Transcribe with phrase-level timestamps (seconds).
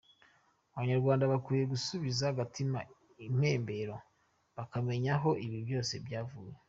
[0.75, 2.79] Abanyarwanda bakwiye gusubiza agatima
[3.27, 3.95] impembero
[4.55, 6.55] bakamenya aho ibi byose byavuye.